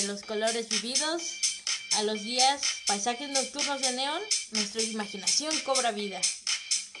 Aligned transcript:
de 0.00 0.06
los 0.06 0.22
colores 0.22 0.68
vividos 0.68 1.22
a 1.96 2.02
los 2.04 2.22
días, 2.22 2.62
paisajes 2.86 3.28
nocturnos 3.28 3.82
de 3.82 3.92
neón, 3.92 4.22
nuestra 4.52 4.82
imaginación 4.82 5.58
cobra 5.60 5.90
vida. 5.90 6.20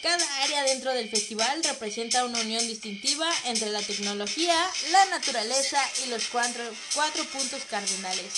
Cada 0.02 0.42
área 0.42 0.64
dentro 0.64 0.92
del 0.92 1.08
festival 1.08 1.62
representa 1.64 2.24
una 2.24 2.40
unión 2.40 2.66
distintiva 2.66 3.30
entre 3.44 3.70
la 3.70 3.80
tecnología, 3.80 4.54
la 4.92 5.06
naturaleza 5.06 5.78
y 6.04 6.10
los 6.10 6.26
cuatro, 6.26 6.62
cuatro 6.94 7.24
puntos 7.26 7.62
cardinales. 7.70 8.32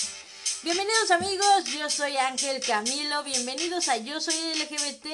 Bienvenidos 0.61 1.11
amigos, 1.11 1.65
yo 1.65 1.89
soy 1.89 2.15
Ángel 2.15 2.61
Camilo, 2.61 3.23
bienvenidos 3.23 3.89
a 3.89 3.97
Yo 3.97 4.21
Soy 4.21 4.35
LGBT 4.55 5.07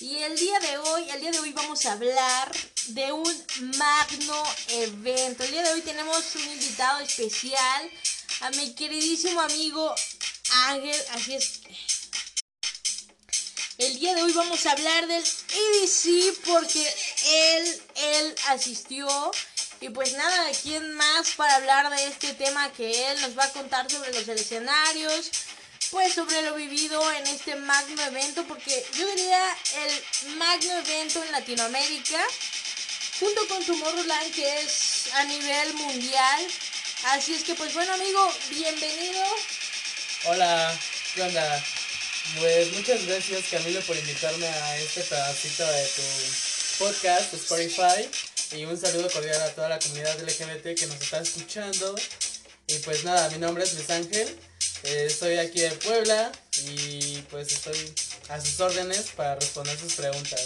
y 0.00 0.18
el 0.18 0.38
día 0.38 0.60
de 0.60 0.78
hoy, 0.78 1.10
el 1.10 1.20
día 1.20 1.32
de 1.32 1.40
hoy 1.40 1.52
vamos 1.52 1.84
a 1.86 1.92
hablar 1.92 2.52
de 2.88 3.10
un 3.10 3.44
magno 3.76 4.44
evento. 4.68 5.42
El 5.42 5.50
día 5.50 5.62
de 5.62 5.72
hoy 5.72 5.80
tenemos 5.80 6.36
un 6.36 6.52
invitado 6.52 7.00
especial 7.00 7.90
a 8.40 8.50
mi 8.50 8.74
queridísimo 8.74 9.40
amigo 9.40 9.94
Ángel, 10.50 11.04
así 11.12 11.34
es. 11.34 11.60
El 13.78 13.98
día 13.98 14.14
de 14.14 14.22
hoy 14.22 14.32
vamos 14.32 14.64
a 14.66 14.72
hablar 14.72 15.06
del 15.06 15.22
EDC 15.22 16.36
porque 16.44 16.94
él, 17.26 17.82
él 17.94 18.34
asistió. 18.48 19.08
Y 19.80 19.90
pues 19.90 20.14
nada, 20.14 20.50
¿quién 20.62 20.94
más 20.94 21.30
para 21.36 21.54
hablar 21.54 21.88
de 21.90 22.08
este 22.08 22.34
tema 22.34 22.72
que 22.72 23.10
él 23.10 23.20
nos 23.20 23.38
va 23.38 23.44
a 23.44 23.52
contar 23.52 23.88
sobre 23.88 24.12
los 24.12 24.26
escenarios? 24.26 25.30
Pues 25.90 26.14
sobre 26.14 26.42
lo 26.42 26.54
vivido 26.56 27.00
en 27.12 27.26
este 27.28 27.54
magno 27.54 28.02
evento, 28.02 28.44
porque 28.46 28.84
yo 28.94 29.06
diría 29.14 29.56
el 29.84 30.36
magno 30.36 30.72
evento 30.78 31.22
en 31.22 31.32
Latinoamérica, 31.32 32.20
junto 33.20 33.46
con 33.48 33.64
Tomorrowland, 33.64 34.34
que 34.34 34.60
es 34.60 35.08
a 35.14 35.24
nivel 35.24 35.74
mundial. 35.74 36.46
Así 37.04 37.32
es 37.32 37.44
que 37.44 37.54
pues 37.54 37.72
bueno 37.74 37.92
amigo, 37.94 38.32
bienvenido. 38.50 39.22
Hola, 40.24 40.78
¿qué 41.14 41.22
onda? 41.22 41.64
Pues 42.38 42.72
muchas 42.72 43.06
gracias 43.06 43.44
Camilo 43.50 43.80
por 43.82 43.96
invitarme 43.96 44.46
a 44.46 44.76
este 44.78 45.02
pedacito 45.02 45.64
de 45.64 45.86
tu 45.86 46.84
podcast, 46.84 47.34
Spotify. 47.34 48.08
Y 48.52 48.64
un 48.64 48.78
saludo 48.78 49.08
cordial 49.10 49.40
a 49.42 49.50
toda 49.52 49.68
la 49.68 49.78
comunidad 49.78 50.20
LGBT 50.20 50.78
que 50.78 50.86
nos 50.86 51.00
está 51.00 51.20
escuchando. 51.20 51.94
Y 52.66 52.78
pues 52.80 53.04
nada, 53.04 53.30
mi 53.30 53.38
nombre 53.38 53.62
es 53.62 53.74
Luis 53.74 53.90
Ángel. 53.90 54.36
Eh, 54.82 55.04
estoy 55.06 55.38
aquí 55.38 55.60
de 55.60 55.70
Puebla 55.70 56.32
y 56.64 57.18
pues 57.30 57.52
estoy 57.52 57.94
a 58.28 58.40
sus 58.40 58.58
órdenes 58.58 59.10
para 59.16 59.36
responder 59.36 59.78
sus 59.78 59.94
preguntas. 59.94 60.40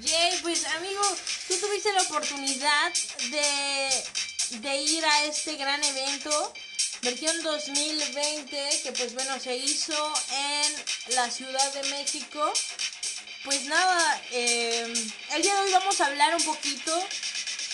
Yay, 0.00 0.38
pues 0.40 0.64
amigo, 0.66 1.02
tú 1.48 1.54
tuviste 1.58 1.92
la 1.92 2.02
oportunidad 2.02 2.92
de, 3.30 4.04
de 4.60 4.76
ir 4.76 5.04
a 5.04 5.24
este 5.24 5.56
gran 5.56 5.82
evento 5.82 6.52
versión 7.00 7.42
2020 7.42 8.80
que 8.82 8.92
pues 8.92 9.14
bueno 9.14 9.40
se 9.40 9.56
hizo 9.56 10.14
en 10.30 11.14
la 11.14 11.30
Ciudad 11.30 11.72
de 11.72 11.88
México. 11.90 12.52
Pues 13.44 13.64
nada, 13.64 14.22
eh, 14.30 14.92
el 15.34 15.42
día 15.42 15.54
de 15.54 15.60
hoy 15.62 15.72
vamos 15.72 16.00
a 16.00 16.06
hablar 16.06 16.36
un 16.36 16.44
poquito 16.44 17.08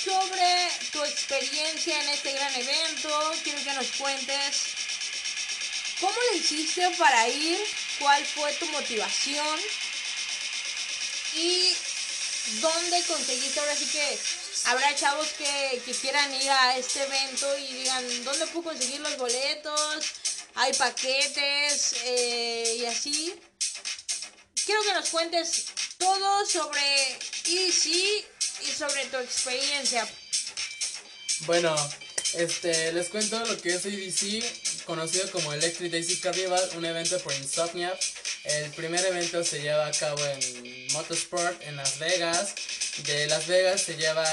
sobre 0.04 0.70
tu 0.92 1.04
experiencia 1.04 2.00
en 2.00 2.08
este 2.10 2.32
gran 2.32 2.54
evento. 2.54 3.32
Quiero 3.42 3.62
que 3.62 3.72
nos 3.74 3.86
cuentes 3.98 4.62
cómo 6.00 6.16
le 6.32 6.38
hiciste 6.38 6.88
para 6.96 7.28
ir, 7.28 7.58
cuál 7.98 8.24
fue 8.24 8.52
tu 8.54 8.66
motivación 8.66 9.60
y 11.34 11.76
dónde 12.60 13.02
conseguiste 13.02 13.60
ahora 13.60 13.76
sí 13.76 13.86
que 13.86 14.18
habrá 14.68 14.94
chavos 14.94 15.28
que, 15.38 15.80
quieran 16.00 16.32
ir 16.34 16.50
a 16.50 16.76
este 16.76 17.02
evento 17.02 17.46
y 17.58 17.72
digan, 17.72 18.24
¿dónde 18.24 18.46
puedo 18.48 18.64
conseguir 18.64 19.00
los 19.00 19.16
boletos? 19.16 20.04
Hay 20.56 20.74
paquetes 20.74 21.94
eh, 22.04 22.76
y 22.78 22.84
así. 22.84 23.34
Quiero 24.66 24.82
que 24.82 24.92
nos 24.92 25.08
cuentes 25.08 25.64
todo 25.96 26.44
sobre 26.44 26.82
EDC 27.46 27.86
y 27.86 28.70
sobre 28.76 29.06
tu 29.06 29.16
experiencia. 29.16 30.06
Bueno, 31.40 31.74
este, 32.34 32.92
les 32.92 33.08
cuento 33.08 33.38
lo 33.46 33.56
que 33.58 33.74
es 33.74 33.86
EDC, 33.86 34.84
conocido 34.84 35.30
como 35.30 35.54
Electric 35.54 35.90
Daisy 35.90 36.20
Carnival, 36.20 36.70
un 36.76 36.84
evento 36.84 37.18
por 37.20 37.32
Insomnia. 37.32 37.98
El 38.44 38.70
primer 38.72 39.04
evento 39.06 39.42
se 39.44 39.62
lleva 39.62 39.86
a 39.86 39.92
cabo 39.92 40.22
en 40.26 40.92
Motorsport 40.92 41.62
en 41.62 41.76
Las 41.76 41.98
Vegas 41.98 42.54
de 43.04 43.26
Las 43.26 43.46
Vegas 43.46 43.82
se 43.82 43.96
lleva 43.96 44.24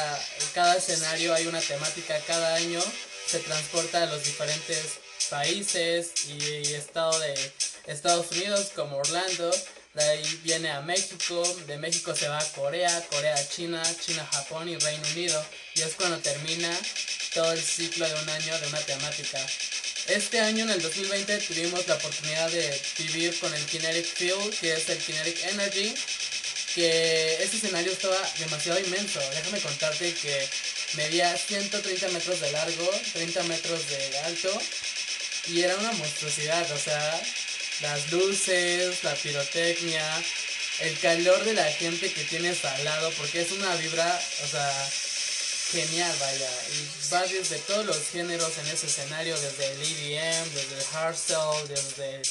cada 0.54 0.76
escenario, 0.76 1.34
hay 1.34 1.48
una 1.48 1.60
temática 1.60 2.18
cada 2.28 2.56
año, 2.56 2.82
se 3.28 3.40
transporta 3.40 4.04
a 4.04 4.06
los 4.08 4.24
diferentes 4.24 5.00
países 5.30 6.12
y 6.28 6.74
estado 6.74 7.18
de 7.20 7.34
Estados 7.88 8.32
Unidos 8.32 8.72
como 8.76 8.98
Orlando, 8.98 9.52
de 9.94 10.04
ahí 10.04 10.40
viene 10.44 10.70
a 10.72 10.82
México, 10.82 11.42
de 11.68 11.78
México 11.78 12.16
se 12.16 12.28
va 12.28 12.40
a 12.40 12.52
Corea, 12.52 13.06
Corea 13.10 13.36
a 13.36 13.48
China, 13.48 13.82
China 14.06 14.28
Japón 14.32 14.68
y 14.68 14.76
Reino 14.76 15.08
Unido 15.14 15.46
y 15.74 15.82
es 15.82 15.94
cuando 15.96 16.18
termina 16.20 16.70
todo 17.34 17.52
el 17.52 17.62
ciclo 17.62 18.08
de 18.08 18.14
un 18.14 18.30
año 18.30 18.60
de 18.60 18.68
una 18.68 18.80
temática. 18.80 19.40
Este 20.08 20.40
año, 20.40 20.66
en 20.66 20.70
el 20.70 20.82
2020, 20.82 21.38
tuvimos 21.40 21.88
la 21.88 21.96
oportunidad 21.96 22.52
de 22.52 22.82
vivir 23.00 23.40
con 23.40 23.52
el 23.54 23.66
Kinetic 23.66 24.06
Field, 24.06 24.60
que 24.60 24.74
es 24.74 24.88
el 24.88 25.00
Kinetic 25.00 25.44
Energy, 25.46 25.96
que 26.76 27.42
ese 27.42 27.56
escenario 27.56 27.94
estaba 27.94 28.20
demasiado 28.38 28.80
inmenso. 28.82 29.20
Déjame 29.32 29.62
contarte 29.62 30.14
que 30.14 30.48
medía 30.98 31.36
130 31.38 32.10
metros 32.10 32.42
de 32.42 32.52
largo, 32.52 32.92
30 33.14 33.44
metros 33.44 33.90
de 33.90 34.18
alto 34.20 34.62
y 35.48 35.62
era 35.62 35.76
una 35.78 35.94
monstruosidad, 35.94 36.70
o 36.70 36.78
sea, 36.78 37.22
las 37.82 38.12
luces, 38.12 39.04
la 39.04 39.16
pirotecnia, 39.16 40.24
el 40.80 41.00
calor 41.00 41.46
de 41.46 41.54
la 41.54 41.66
gente 41.66 42.12
que 42.12 42.24
tienes 42.26 42.66
al 42.66 42.84
lado, 42.84 43.10
porque 43.12 43.42
es 43.42 43.52
una 43.52 43.74
vibra, 43.78 44.22
o 44.44 44.48
sea, 44.48 44.90
genial, 45.72 46.14
vaya. 46.20 46.50
Y 46.74 47.14
va 47.14 47.22
desde 47.26 47.58
todos 47.60 47.86
los 47.86 47.98
géneros 48.12 48.52
en 48.58 48.68
ese 48.68 48.88
escenario, 48.88 49.40
desde 49.40 49.72
el 49.72 49.82
EDM, 49.82 50.54
desde 50.54 50.78
el 50.78 50.84
hardstyle, 50.84 51.68
desde 51.70 52.22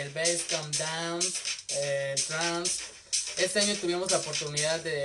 el 0.00 0.10
bass 0.10 0.42
come 0.50 0.76
down, 0.76 1.20
el 1.82 2.22
trance 2.24 2.99
este 3.40 3.60
año 3.60 3.74
tuvimos 3.76 4.10
la 4.10 4.18
oportunidad 4.18 4.80
de 4.80 5.02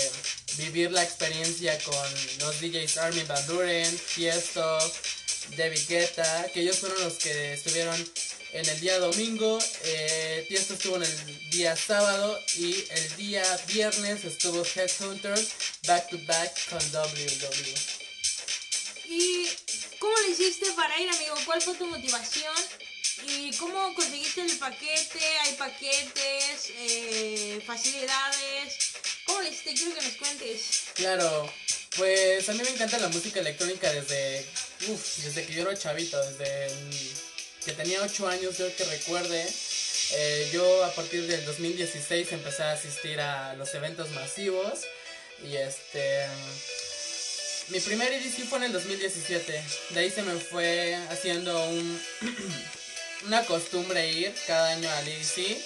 vivir 0.58 0.92
la 0.92 1.04
experiencia 1.04 1.78
con 1.84 1.96
los 2.40 2.60
DJs 2.62 2.98
Armin 2.98 3.28
Van 3.28 3.48
Buren, 3.48 4.00
Tiesto, 4.14 4.78
David 5.58 5.82
Guetta, 5.88 6.48
que 6.54 6.62
ellos 6.62 6.80
fueron 6.80 7.02
los 7.04 7.14
que 7.14 7.54
estuvieron 7.54 7.96
en 8.54 8.70
el 8.70 8.80
día 8.80 9.00
domingo, 9.00 9.60
eh, 9.84 10.46
Tiesto 10.48 10.74
estuvo 10.74 10.98
en 10.98 11.04
el 11.04 11.50
día 11.50 11.76
sábado 11.76 12.40
y 12.58 12.86
el 12.90 13.16
día 13.18 13.44
viernes 13.68 14.24
estuvo 14.24 14.64
Headhunters 14.64 15.50
back 15.88 16.10
to 16.10 16.18
back 16.26 16.52
con 16.70 16.80
WWE. 16.80 17.76
¿Y 19.08 19.48
cómo 20.00 20.14
lo 20.14 20.30
hiciste 20.30 20.72
para 20.76 21.00
ir, 21.00 21.10
amigo? 21.10 21.36
¿Cuál 21.46 21.62
fue 21.62 21.76
tu 21.76 21.86
motivación? 21.86 22.56
¿Y 23.28 23.52
cómo 23.58 23.94
conseguiste 23.96 24.42
el 24.42 24.58
paquete? 24.58 25.20
¿Hay 25.42 25.54
paquetes? 25.54 26.72
Eh, 26.78 27.62
¿Facilidades? 27.66 28.78
¿Cómo 29.26 29.42
le 29.42 29.50
hiciste? 29.50 29.74
Quiero 29.74 29.96
que 29.96 30.02
nos 30.06 30.16
cuentes. 30.16 30.62
Claro, 30.94 31.52
pues 31.98 32.48
a 32.50 32.54
mí 32.54 32.60
me 32.64 32.70
encanta 32.70 33.00
la 33.00 33.10
música 33.10 33.40
electrónica 33.40 33.92
desde, 33.92 34.46
uf, 34.90 35.18
desde 35.24 35.46
que 35.46 35.54
yo 35.54 35.64
era 35.64 35.76
chavito, 35.76 36.20
desde 36.32 36.68
que 37.66 37.72
tenía 37.72 38.02
8 38.04 38.28
años, 38.28 38.58
yo 38.58 38.76
que 38.76 38.84
recuerde. 38.84 39.46
Eh, 40.12 40.50
yo 40.54 40.86
a 40.86 40.94
partir 40.94 41.26
del 41.26 41.44
2016 41.46 42.32
empecé 42.32 42.62
a 42.62 42.74
asistir 42.74 43.20
a 43.20 43.56
los 43.56 43.74
eventos 43.74 44.12
masivos 44.12 44.82
y 45.44 45.56
este... 45.56 46.28
Mi 47.70 47.80
primer 47.80 48.14
EDC 48.14 48.48
fue 48.48 48.60
en 48.60 48.66
el 48.66 48.74
2017, 48.74 49.64
de 49.90 50.00
ahí 50.00 50.12
se 50.12 50.22
me 50.22 50.34
fue 50.36 50.94
haciendo 51.10 51.68
un... 51.68 52.02
una 53.24 53.46
costumbre 53.46 54.12
ir 54.12 54.34
cada 54.48 54.70
año 54.70 54.90
al 54.90 55.08
EDC. 55.08 55.58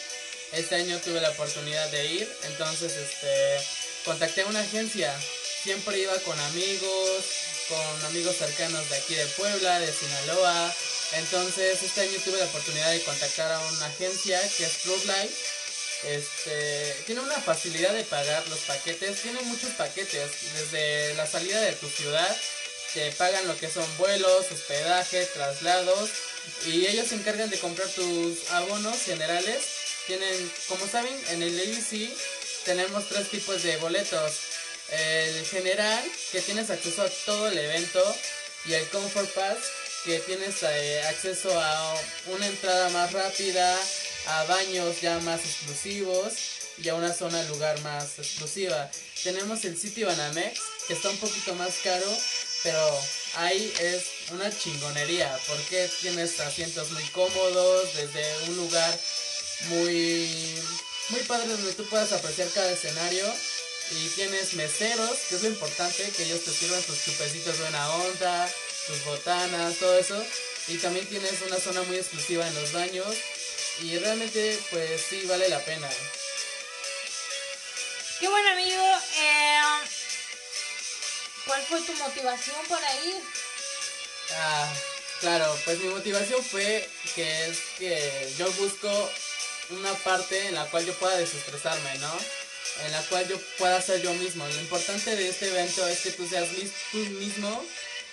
Este 0.53 0.75
año 0.75 0.99
tuve 0.99 1.21
la 1.21 1.29
oportunidad 1.29 1.89
de 1.89 2.05
ir, 2.07 2.37
entonces 2.43 2.93
este 2.93 3.59
contacté 4.05 4.41
a 4.41 4.47
una 4.47 4.61
agencia. 4.61 5.13
Siempre 5.63 5.99
iba 5.99 6.15
con 6.19 6.39
amigos, 6.39 7.25
con 7.67 8.05
amigos 8.05 8.35
cercanos 8.37 8.89
de 8.89 8.95
aquí 8.95 9.15
de 9.15 9.25
Puebla, 9.27 9.79
de 9.79 9.93
Sinaloa. 9.93 10.73
Entonces 11.13 11.83
este 11.83 12.01
año 12.01 12.17
tuve 12.23 12.39
la 12.39 12.45
oportunidad 12.45 12.91
de 12.91 13.01
contactar 13.01 13.51
a 13.51 13.59
una 13.59 13.85
agencia 13.85 14.39
que 14.57 14.65
es 14.65 14.77
Club 14.83 15.01
Life. 15.05 15.59
Este, 16.03 16.95
tiene 17.05 17.21
una 17.21 17.41
facilidad 17.41 17.93
de 17.93 18.05
pagar 18.05 18.47
los 18.47 18.59
paquetes, 18.59 19.21
tiene 19.21 19.41
muchos 19.41 19.71
paquetes, 19.71 20.31
desde 20.53 21.13
la 21.15 21.27
salida 21.27 21.59
de 21.59 21.73
tu 21.73 21.89
ciudad, 21.89 22.37
te 22.93 23.11
pagan 23.11 23.45
lo 23.47 23.57
que 23.57 23.69
son 23.69 23.85
vuelos, 23.97 24.45
hospedaje, 24.49 25.25
traslados, 25.25 26.09
y 26.67 26.85
ellos 26.85 27.07
se 27.07 27.15
encargan 27.15 27.49
de 27.49 27.59
comprar 27.59 27.87
tus 27.89 28.49
abonos 28.51 29.01
generales. 29.01 29.63
Tienen, 30.07 30.51
como 30.67 30.87
saben, 30.87 31.13
en 31.29 31.43
el 31.43 31.59
ABC 31.59 32.09
tenemos 32.65 33.07
tres 33.09 33.29
tipos 33.29 33.63
de 33.63 33.77
boletos. 33.77 34.33
El 34.91 35.45
general, 35.45 36.03
que 36.31 36.41
tienes 36.41 36.69
acceso 36.69 37.03
a 37.03 37.09
todo 37.25 37.47
el 37.47 37.57
evento, 37.57 38.03
y 38.65 38.73
el 38.73 38.87
Comfort 38.89 39.29
Pass, 39.33 39.57
que 40.03 40.19
tienes 40.19 40.63
eh, 40.63 41.01
acceso 41.07 41.49
a 41.59 41.95
una 42.27 42.47
entrada 42.47 42.89
más 42.89 43.11
rápida, 43.11 43.77
a 44.27 44.43
baños 44.45 45.01
ya 45.01 45.19
más 45.19 45.41
exclusivos 45.41 46.33
y 46.77 46.89
a 46.89 46.95
una 46.95 47.13
zona 47.13 47.43
lugar 47.43 47.79
más 47.81 48.19
exclusiva. 48.19 48.89
Tenemos 49.23 49.63
el 49.65 49.77
City 49.77 50.03
Banamex, 50.03 50.59
que 50.87 50.93
está 50.93 51.09
un 51.09 51.17
poquito 51.17 51.53
más 51.55 51.73
caro, 51.83 52.17
pero 52.63 53.01
ahí 53.35 53.73
es 53.79 54.03
una 54.31 54.55
chingonería, 54.55 55.37
porque 55.47 55.89
tienes 56.01 56.39
asientos 56.39 56.91
muy 56.91 57.03
cómodos, 57.05 57.93
desde 57.95 58.49
un 58.49 58.57
lugar 58.57 58.99
muy, 59.69 60.55
muy 61.09 61.21
padre 61.21 61.47
donde 61.47 61.73
tú 61.73 61.85
puedas 61.89 62.11
apreciar 62.11 62.47
cada 62.49 62.71
escenario. 62.71 63.25
Y 63.91 64.07
tienes 64.09 64.53
meseros, 64.53 65.17
que 65.27 65.35
es 65.35 65.43
lo 65.43 65.49
importante, 65.49 66.11
que 66.15 66.23
ellos 66.23 66.43
te 66.43 66.51
sirvan 66.51 66.81
tus 66.83 67.03
chupecitos 67.03 67.57
buena 67.57 67.89
onda, 67.95 68.47
tus 68.85 69.03
botanas, 69.03 69.75
todo 69.77 69.97
eso. 69.97 70.23
Y 70.67 70.77
también 70.77 71.07
tienes 71.07 71.41
una 71.47 71.57
zona 71.57 71.81
muy 71.83 71.97
exclusiva 71.97 72.47
en 72.47 72.53
los 72.53 72.71
baños. 72.71 73.15
Y 73.81 73.97
realmente, 73.97 74.59
pues 74.69 75.01
sí, 75.09 75.23
vale 75.25 75.49
la 75.49 75.59
pena. 75.65 75.89
Qué 78.19 78.27
bueno, 78.27 78.49
amigo. 78.49 78.85
Eh, 79.17 79.61
¿Cuál 81.45 81.63
fue 81.63 81.81
tu 81.81 81.93
motivación 81.93 82.57
para 82.67 82.95
ir? 83.03 83.15
Ah, 84.37 84.73
claro, 85.21 85.57
pues 85.65 85.79
mi 85.79 85.89
motivación 85.89 86.43
fue 86.43 86.87
que 87.15 87.47
es 87.47 87.59
que 87.77 88.33
yo 88.37 88.51
busco 88.53 89.11
una 89.71 89.93
parte 89.95 90.47
en 90.47 90.55
la 90.55 90.65
cual 90.65 90.85
yo 90.85 90.93
pueda 90.95 91.17
desestresarme, 91.17 91.97
¿no? 91.99 92.13
En 92.85 92.91
la 92.91 93.01
cual 93.03 93.27
yo 93.27 93.39
pueda 93.57 93.81
ser 93.81 94.01
yo 94.01 94.13
mismo. 94.13 94.47
Lo 94.47 94.61
importante 94.61 95.15
de 95.15 95.29
este 95.29 95.49
evento 95.49 95.87
es 95.87 95.99
que 95.99 96.11
tú 96.11 96.27
seas 96.27 96.47
tú 96.91 96.97
mismo 96.97 97.65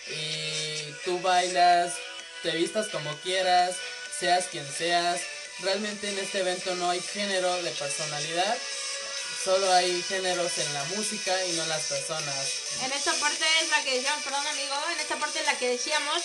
y 0.08 0.92
tú 1.04 1.20
bailas, 1.20 1.94
te 2.42 2.50
vistas 2.52 2.88
como 2.88 3.14
quieras, 3.20 3.76
seas 4.18 4.46
quien 4.50 4.66
seas. 4.66 5.20
Realmente 5.60 6.08
en 6.08 6.18
este 6.18 6.40
evento 6.40 6.74
no 6.74 6.90
hay 6.90 7.00
género 7.00 7.62
de 7.62 7.70
personalidad, 7.70 8.58
solo 9.44 9.72
hay 9.72 10.02
géneros 10.02 10.58
en 10.58 10.74
la 10.74 10.84
música 10.84 11.44
y 11.46 11.52
no 11.52 11.62
en 11.62 11.68
las 11.68 11.84
personas. 11.84 12.65
En 12.82 12.92
esta 12.92 13.12
parte 13.14 13.44
es 13.62 13.70
la 13.70 13.82
que 13.82 13.94
decíamos, 13.96 14.22
perdón 14.22 14.46
amigo, 14.46 14.74
en 14.92 15.00
esta 15.00 15.16
parte 15.16 15.40
es 15.40 15.46
la 15.46 15.58
que 15.58 15.68
decíamos 15.68 16.22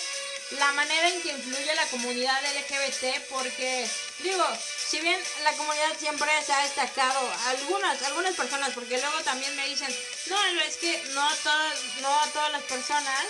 la 0.51 0.71
manera 0.73 1.07
en 1.09 1.21
que 1.21 1.29
influye 1.29 1.75
la 1.75 1.87
comunidad 1.87 2.41
LGBT 2.43 3.21
porque 3.29 3.87
digo, 4.19 4.45
si 4.89 4.99
bien 4.99 5.17
la 5.43 5.53
comunidad 5.53 5.97
siempre 5.97 6.29
se 6.45 6.51
ha 6.51 6.63
destacado, 6.63 7.33
algunas, 7.47 8.01
algunas 8.03 8.35
personas, 8.35 8.71
porque 8.73 8.99
luego 8.99 9.21
también 9.21 9.55
me 9.55 9.67
dicen, 9.67 9.95
no, 10.27 10.43
es 10.65 10.75
que 10.77 11.01
no 11.13 11.35
todas, 11.43 11.79
no 12.01 12.21
todas 12.33 12.51
las 12.51 12.63
personas 12.63 13.25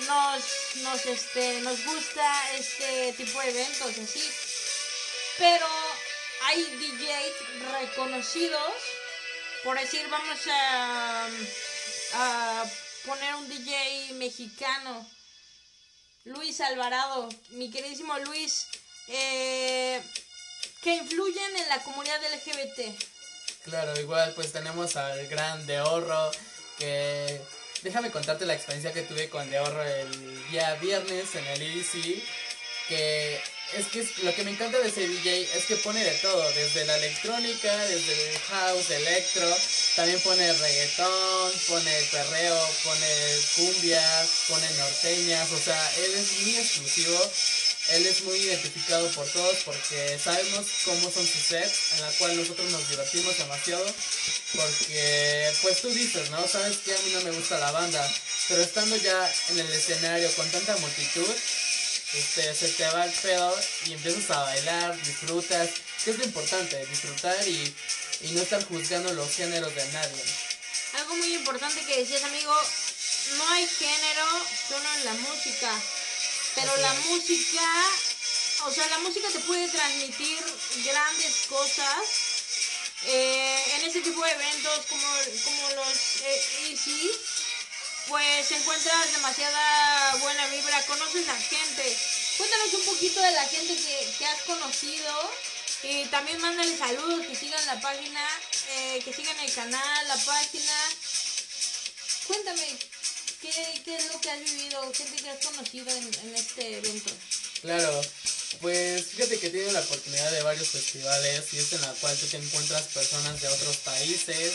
nos, 0.00 0.42
nos, 0.82 1.06
este, 1.06 1.60
nos 1.60 1.82
gusta 1.84 2.52
este 2.52 3.14
tipo 3.14 3.40
de 3.40 3.50
eventos 3.50 3.90
así. 3.90 4.30
Pero 5.38 5.66
hay 6.42 6.62
DJs 6.62 7.72
reconocidos, 7.72 8.74
por 9.62 9.78
decir, 9.78 10.06
vamos 10.10 10.38
a, 10.46 11.28
a 12.14 12.64
poner 13.04 13.34
un 13.34 13.48
DJ 13.48 14.14
mexicano, 14.14 15.06
Luis 16.24 16.60
Alvarado, 16.60 17.28
mi 17.50 17.70
queridísimo 17.70 18.18
Luis, 18.20 18.66
eh, 19.08 20.00
que 20.82 20.94
influyen 20.94 21.56
en 21.56 21.68
la 21.68 21.82
comunidad 21.82 22.20
LGBT. 22.22 22.96
Claro, 23.64 23.98
igual 24.00 24.32
pues 24.34 24.52
tenemos 24.52 24.96
al 24.96 25.26
gran 25.28 25.66
De 25.66 25.80
que 26.78 27.40
déjame 27.82 28.10
contarte 28.10 28.46
la 28.46 28.54
experiencia 28.54 28.92
que 28.92 29.02
tuve 29.02 29.28
con 29.28 29.48
De 29.50 29.58
el 29.58 30.50
día 30.50 30.74
viernes 30.76 31.34
en 31.34 31.46
el 31.46 31.62
EDC, 31.62 32.22
que 32.88 33.40
es 33.76 33.86
que 33.86 34.06
lo 34.22 34.34
que 34.34 34.44
me 34.44 34.52
encanta 34.52 34.78
de 34.78 34.88
ese 34.88 35.08
DJ 35.08 35.48
es 35.56 35.64
que 35.64 35.76
pone 35.76 36.02
de 36.04 36.12
todo, 36.18 36.48
desde 36.52 36.84
la 36.84 36.96
electrónica, 36.96 37.76
desde 37.86 38.30
el 38.30 38.38
house, 38.38 38.90
electro, 38.90 39.56
también 39.96 40.20
pone 40.20 40.52
reggaetón, 40.52 41.52
pone 41.68 41.92
perreo, 42.12 42.68
pone 42.84 43.06
cumbia, 43.56 44.26
pone 44.48 44.70
norteñas, 44.78 45.50
o 45.50 45.58
sea, 45.58 45.92
él 45.96 46.14
es 46.14 46.40
muy 46.42 46.56
exclusivo 46.56 47.30
él 47.90 48.06
es 48.06 48.22
muy 48.22 48.38
identificado 48.38 49.06
por 49.10 49.26
todos 49.28 49.58
porque 49.64 50.18
sabemos 50.18 50.66
cómo 50.84 51.10
son 51.10 51.26
sus 51.26 51.42
sets, 51.42 51.92
en 51.92 52.00
la 52.00 52.10
cual 52.12 52.36
nosotros 52.36 52.70
nos 52.72 52.88
divertimos 52.88 53.36
demasiado. 53.36 53.84
Porque, 54.54 55.52
pues 55.60 55.82
tú 55.82 55.88
dices, 55.90 56.30
¿no? 56.30 56.46
Sabes 56.48 56.78
que 56.78 56.94
a 56.94 56.98
mí 56.98 57.10
no 57.12 57.20
me 57.22 57.32
gusta 57.32 57.58
la 57.58 57.72
banda, 57.72 58.10
pero 58.48 58.62
estando 58.62 58.96
ya 58.96 59.32
en 59.50 59.58
el 59.58 59.72
escenario 59.72 60.32
con 60.34 60.48
tanta 60.50 60.76
multitud, 60.78 61.34
este, 62.16 62.54
se 62.54 62.68
te 62.68 62.86
va 62.88 63.04
el 63.04 63.12
pedo 63.12 63.56
y 63.86 63.92
empiezas 63.92 64.30
a 64.30 64.42
bailar, 64.42 64.96
disfrutas, 65.02 65.70
que 66.04 66.10
es 66.10 66.18
lo 66.18 66.24
importante, 66.24 66.86
disfrutar 66.86 67.46
y, 67.46 67.74
y 68.22 68.30
no 68.32 68.42
estar 68.42 68.64
juzgando 68.64 69.12
los 69.14 69.30
géneros 69.30 69.74
de 69.74 69.84
nadie. 69.92 70.22
Algo 70.94 71.16
muy 71.16 71.34
importante 71.34 71.84
que 71.84 72.00
decías, 72.00 72.24
amigo, 72.24 72.54
no 73.36 73.48
hay 73.50 73.66
género 73.66 74.26
solo 74.68 74.88
en 74.96 75.04
la 75.04 75.14
música 75.14 75.70
pero 76.54 76.76
la 76.76 76.92
música, 77.10 77.66
o 78.66 78.72
sea, 78.72 78.86
la 78.88 78.98
música 78.98 79.28
te 79.28 79.40
puede 79.40 79.68
transmitir 79.68 80.38
grandes 80.84 81.46
cosas. 81.48 81.98
Eh, 83.06 83.62
en 83.76 83.84
ese 83.84 84.00
tipo 84.00 84.24
de 84.24 84.30
eventos 84.30 84.86
como, 84.88 85.06
como 85.44 85.68
Easy, 85.68 85.83
pues 88.08 88.50
encuentras 88.52 89.12
demasiada 89.12 90.16
buena 90.16 90.46
vibra, 90.48 90.86
conoces 90.86 91.28
a 91.28 91.36
gente. 91.36 91.96
Cuéntanos 92.36 92.74
un 92.74 92.84
poquito 92.84 93.20
de 93.20 93.32
la 93.32 93.44
gente 93.46 93.74
que, 93.76 94.14
que 94.18 94.26
has 94.26 94.40
conocido 94.42 95.32
y 95.82 96.04
también 96.06 96.40
mándale 96.40 96.76
saludos, 96.76 97.26
que 97.26 97.36
sigan 97.36 97.64
la 97.66 97.80
página, 97.80 98.26
eh, 98.70 99.02
que 99.04 99.12
sigan 99.12 99.38
el 99.40 99.52
canal, 99.52 100.08
la 100.08 100.16
página. 100.16 100.72
Cuéntame, 102.26 102.78
¿Qué, 103.44 103.82
¿Qué, 103.84 103.94
es 103.94 104.06
lo 104.10 104.18
que 104.22 104.30
has 104.30 104.42
vivido, 104.42 104.80
gente 104.94 105.22
que 105.22 105.28
has 105.28 105.44
conocido 105.44 105.86
en, 105.94 106.34
este 106.34 106.78
evento? 106.78 107.12
Claro, 107.60 108.00
pues 108.62 109.04
fíjate 109.04 109.38
que 109.38 109.50
tenido 109.50 109.70
la 109.72 109.80
oportunidad 109.80 110.32
de 110.32 110.42
varios 110.42 110.68
festivales 110.68 111.44
y 111.52 111.58
es 111.58 111.72
en 111.74 111.82
la 111.82 111.92
cual 111.92 112.16
tú 112.16 112.26
te 112.26 112.38
encuentras 112.38 112.84
personas 112.84 113.38
de 113.42 113.48
otros 113.48 113.76
países 113.78 114.52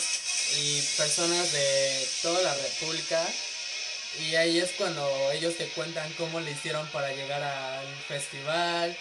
y 0.58 0.82
personas 0.96 1.52
de 1.52 2.08
toda 2.22 2.42
la 2.42 2.54
república 2.54 3.26
y 4.18 4.34
ahí 4.34 4.58
es 4.58 4.72
cuando 4.72 5.30
ellos 5.32 5.56
te 5.56 5.68
cuentan 5.68 6.12
cómo 6.14 6.40
le 6.40 6.50
hicieron 6.50 6.86
para 6.88 7.12
llegar 7.12 7.42
al 7.42 7.86
festival 8.08 8.96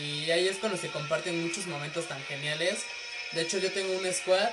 y 0.00 0.30
ahí 0.30 0.48
es 0.48 0.56
cuando 0.58 0.78
se 0.78 0.88
comparten 0.88 1.42
muchos 1.42 1.66
momentos 1.66 2.06
tan 2.08 2.22
geniales. 2.24 2.80
De 3.32 3.42
hecho 3.42 3.58
yo 3.58 3.70
tengo 3.72 3.92
un 3.92 4.12
squad 4.12 4.50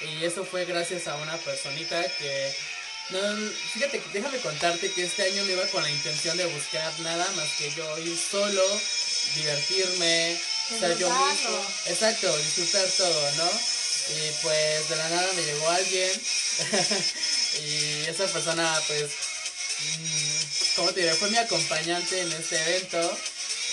y 0.00 0.24
eso 0.24 0.44
fue 0.44 0.64
gracias 0.64 1.06
a 1.06 1.16
una 1.16 1.36
personita 1.36 2.02
que 2.18 2.52
no, 3.10 3.18
fíjate, 3.74 4.00
déjame 4.12 4.38
contarte 4.38 4.90
que 4.90 5.04
este 5.04 5.22
año 5.22 5.44
me 5.44 5.52
iba 5.52 5.66
con 5.66 5.82
la 5.82 5.90
intención 5.90 6.36
de 6.36 6.46
buscar 6.46 6.92
nada 7.00 7.28
más 7.36 7.48
que 7.58 7.70
yo 7.72 7.98
ir 7.98 8.16
solo, 8.16 8.62
divertirme, 9.34 10.40
ser 10.78 10.96
yo 10.98 11.10
mismo. 11.10 11.66
Exacto, 11.86 12.36
disfrutar 12.38 12.86
todo, 12.96 13.32
¿no? 13.32 13.50
Y 14.08 14.30
pues 14.42 14.88
de 14.88 14.96
la 14.96 15.08
nada 15.08 15.32
me 15.34 15.42
llegó 15.42 15.68
alguien 15.70 16.10
y 17.64 18.10
esa 18.10 18.26
persona 18.26 18.82
pues, 18.88 19.10
mm, 19.80 20.76
¿cómo 20.76 20.92
te 20.92 21.00
diré? 21.00 21.14
Fue 21.14 21.30
mi 21.30 21.38
acompañante 21.38 22.20
en 22.20 22.32
este 22.32 22.56
evento 22.56 23.18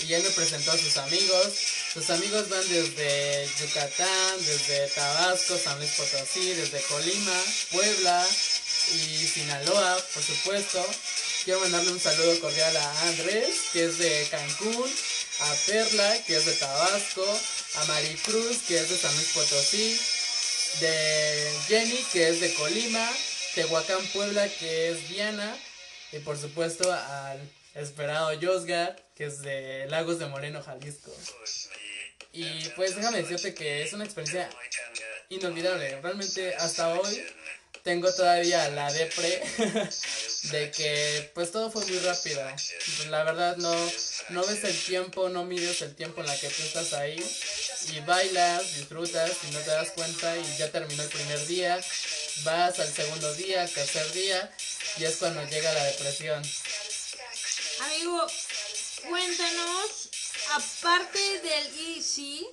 y 0.07 0.13
él 0.13 0.23
me 0.23 0.29
presentó 0.29 0.71
a 0.71 0.77
sus 0.77 0.97
amigos. 0.97 1.47
Sus 1.93 2.09
amigos 2.11 2.47
van 2.49 2.69
desde 2.69 3.49
Yucatán, 3.59 4.45
desde 4.45 4.87
Tabasco, 4.89 5.57
San 5.57 5.77
Luis 5.79 5.91
Potosí, 5.91 6.53
desde 6.53 6.81
Colima, 6.83 7.43
Puebla, 7.71 8.27
y 8.93 9.27
Sinaloa, 9.27 9.97
por 10.13 10.23
supuesto. 10.23 10.85
Quiero 11.43 11.59
mandarle 11.61 11.91
un 11.91 11.99
saludo 11.99 12.39
cordial 12.39 12.75
a 12.75 13.01
Andrés, 13.07 13.55
que 13.71 13.85
es 13.85 13.97
de 13.97 14.27
Cancún, 14.29 14.91
a 15.41 15.53
Perla, 15.65 16.23
que 16.25 16.37
es 16.37 16.45
de 16.45 16.53
Tabasco, 16.53 17.25
a 17.75 17.85
Maricruz, 17.85 18.57
que 18.67 18.77
es 18.77 18.89
de 18.89 18.97
San 18.97 19.15
Luis 19.15 19.29
Potosí, 19.29 19.99
de 20.79 21.51
Jenny, 21.67 22.05
que 22.11 22.29
es 22.29 22.39
de 22.39 22.53
Colima, 22.53 23.09
Tehuacán, 23.55 24.05
Puebla, 24.13 24.47
que 24.47 24.91
es 24.91 25.09
Diana, 25.09 25.57
y 26.11 26.19
por 26.19 26.37
supuesto 26.37 26.91
al 26.91 27.39
esperado 27.75 28.31
Josgar, 28.41 28.95
que 29.15 29.25
es 29.25 29.41
de 29.41 29.87
Lagos 29.89 30.19
de 30.19 30.27
Moreno, 30.27 30.61
Jalisco. 30.61 31.11
Y 32.31 32.69
pues 32.75 32.95
déjame 32.95 33.21
decirte 33.21 33.53
que 33.53 33.83
es 33.83 33.93
una 33.93 34.05
experiencia 34.05 34.49
inolvidable. 35.29 35.99
Realmente 36.01 36.55
hasta 36.55 36.93
hoy 36.93 37.25
tengo 37.83 38.13
todavía 38.13 38.69
la 38.69 38.91
depre 38.93 39.41
de 40.51 40.71
que 40.71 41.31
pues 41.33 41.51
todo 41.51 41.71
fue 41.71 41.85
muy 41.85 41.99
rápido. 41.99 42.41
La 43.09 43.23
verdad 43.23 43.57
no, 43.57 43.73
no 44.29 44.45
ves 44.45 44.63
el 44.63 44.77
tiempo, 44.77 45.29
no 45.29 45.43
mides 45.45 45.81
el 45.81 45.95
tiempo 45.95 46.21
en 46.21 46.27
la 46.27 46.39
que 46.39 46.49
tú 46.49 46.61
estás 46.63 46.93
ahí 46.93 47.17
y 47.87 47.99
bailas, 48.01 48.75
disfrutas 48.75 49.31
y 49.47 49.51
no 49.51 49.59
te 49.59 49.71
das 49.71 49.91
cuenta 49.91 50.37
y 50.37 50.57
ya 50.57 50.71
terminó 50.71 51.03
el 51.03 51.09
primer 51.09 51.45
día, 51.47 51.79
vas 52.43 52.79
al 52.79 52.93
segundo 52.93 53.33
día, 53.35 53.67
tercer 53.67 54.11
día 54.11 54.51
y 54.97 55.05
es 55.05 55.17
cuando 55.17 55.43
llega 55.47 55.71
la 55.73 55.83
depresión. 55.85 56.43
amigo, 57.79 58.27
cuéntanos, 59.07 60.09
aparte 60.51 61.39
del 61.39 61.97
EC, 61.97 62.45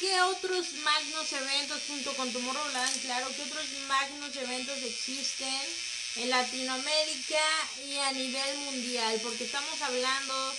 ¿qué 0.00 0.20
otros 0.22 0.72
magnos 0.82 1.32
eventos 1.32 1.82
junto 1.86 2.14
con 2.16 2.32
Tomorrowland, 2.32 3.02
claro, 3.02 3.28
qué 3.36 3.42
otros 3.42 3.66
magnos 3.86 4.34
eventos 4.36 4.78
existen 4.82 5.62
en 6.16 6.30
Latinoamérica 6.30 7.44
y 7.86 7.96
a 7.98 8.12
nivel 8.12 8.58
mundial? 8.58 9.20
Porque 9.22 9.44
estamos 9.44 9.80
hablando, 9.82 10.54